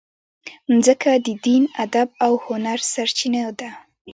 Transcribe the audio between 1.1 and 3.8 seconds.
د دین، ادب او هنر سرچینه ده.